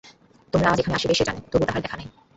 তোমরা 0.53 0.67
আজ 0.71 0.77
এখানে 0.79 0.97
আসিবে 0.97 1.15
সে 1.17 1.27
জানে, 1.27 1.39
তবু 1.51 1.63
তাহার 1.67 1.83
দেখা 1.83 1.97
নাই। 1.97 2.07